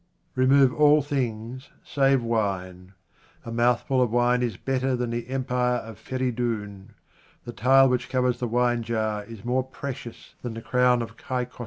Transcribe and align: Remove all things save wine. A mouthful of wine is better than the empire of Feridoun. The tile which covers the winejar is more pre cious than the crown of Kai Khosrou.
Remove 0.33 0.73
all 0.73 1.03
things 1.03 1.69
save 1.83 2.23
wine. 2.23 2.93
A 3.45 3.51
mouthful 3.51 4.01
of 4.01 4.09
wine 4.09 4.41
is 4.41 4.57
better 4.57 4.95
than 4.95 5.11
the 5.11 5.27
empire 5.27 5.75
of 5.75 5.99
Feridoun. 5.99 6.95
The 7.45 7.53
tile 7.53 7.87
which 7.87 8.09
covers 8.09 8.39
the 8.39 8.47
winejar 8.49 9.29
is 9.29 9.45
more 9.45 9.61
pre 9.61 9.93
cious 9.93 10.33
than 10.41 10.55
the 10.55 10.61
crown 10.63 11.03
of 11.03 11.17
Kai 11.17 11.45
Khosrou. 11.45 11.59